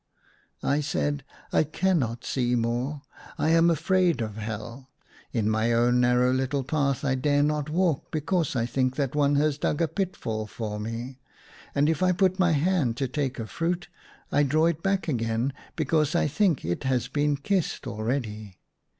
I 0.63 0.81
said," 0.81 1.23
I 1.53 1.61
cannot 1.63 2.25
see 2.25 2.55
more, 2.55 3.03
I 3.37 3.49
am 3.49 3.69
afraid 3.69 4.19
of 4.19 4.35
Hell. 4.37 4.89
In 5.31 5.47
my 5.47 5.71
own 5.73 5.99
narrow 6.01 6.33
little 6.33 6.63
path 6.63 7.05
I 7.05 7.13
dare 7.13 7.43
not 7.43 7.69
walk 7.69 8.09
because 8.09 8.55
I 8.55 8.65
think 8.65 8.95
that 8.95 9.13
one 9.13 9.35
has 9.35 9.59
dug 9.59 9.79
a 9.79 9.87
pitfall 9.87 10.47
for 10.47 10.79
me; 10.79 11.19
and 11.75 11.87
if 11.87 12.01
I 12.01 12.13
put 12.13 12.39
my 12.39 12.53
hand 12.53 12.97
to 12.97 13.07
take 13.07 13.37
a 13.37 13.45
fruit 13.45 13.89
I 14.31 14.41
draw 14.41 14.65
it 14.65 14.81
back 14.81 15.07
again 15.07 15.53
because 15.75 16.15
I 16.15 16.25
think 16.27 16.65
it 16.65 16.83
has 16.85 17.07
been 17.07 17.37
kissed 17.37 17.85
already. 17.85 18.57